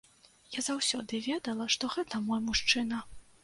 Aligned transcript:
Я 0.57 0.63
заўсёды 0.67 1.21
ведала, 1.27 1.69
што 1.77 1.93
гэта 1.99 2.25
мой 2.33 2.45
мужчына. 2.51 3.07